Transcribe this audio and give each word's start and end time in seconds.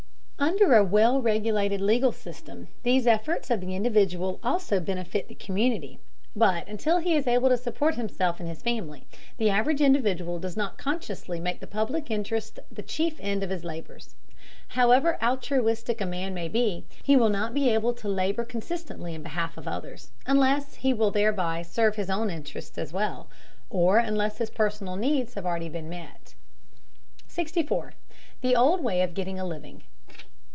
Under 0.51 0.73
a 0.73 0.83
well 0.83 1.21
regulated 1.21 1.81
legal 1.81 2.11
system 2.11 2.67
these 2.81 3.05
efforts 3.05 3.51
of 3.51 3.61
the 3.61 3.75
individual 3.75 4.39
also 4.43 4.79
benefit 4.79 5.27
the 5.27 5.35
community, 5.35 5.99
but 6.35 6.67
until 6.67 6.97
he 6.97 7.13
is 7.13 7.27
able 7.27 7.47
to 7.49 7.55
support 7.57 7.93
himself 7.93 8.39
and 8.39 8.49
his 8.49 8.63
family, 8.63 9.05
the 9.37 9.51
average 9.51 9.81
individual 9.81 10.39
does 10.39 10.57
not 10.57 10.79
consciously 10.79 11.39
make 11.39 11.59
the 11.59 11.67
public 11.67 12.09
interest 12.09 12.57
the 12.71 12.81
chief 12.81 13.19
end 13.19 13.43
of 13.43 13.51
his 13.51 13.63
labors. 13.63 14.15
However 14.69 15.23
altruistic 15.23 16.01
a 16.01 16.07
man 16.07 16.33
may 16.33 16.47
be, 16.47 16.85
he 17.03 17.15
will 17.15 17.29
not 17.29 17.53
be 17.53 17.69
able 17.69 17.93
to 17.93 18.07
labor 18.09 18.43
consistently 18.43 19.13
in 19.13 19.21
behalf 19.21 19.57
of 19.57 19.67
others, 19.67 20.09
unless 20.25 20.73
he 20.73 20.91
will 20.91 21.11
thereby 21.11 21.61
serve 21.61 21.97
his 21.97 22.09
own 22.09 22.31
interests 22.31 22.79
as 22.79 22.91
well, 22.91 23.29
or 23.69 23.99
unless 23.99 24.39
his 24.39 24.49
personal 24.49 24.95
needs 24.95 25.35
have 25.35 25.45
already 25.45 25.69
been 25.69 25.87
met. 25.87 26.33
64. 27.27 27.93
THE 28.41 28.55
OLD 28.55 28.81
WAY 28.83 29.03
OF 29.03 29.13
GETTING 29.13 29.39
A 29.39 29.45
LIVING. 29.45 29.83